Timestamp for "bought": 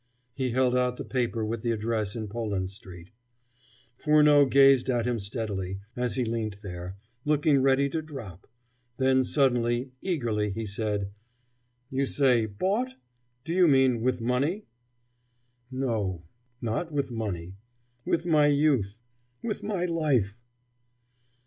12.47-12.95